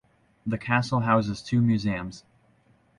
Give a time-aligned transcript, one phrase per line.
[0.47, 2.23] The castle houses two museums.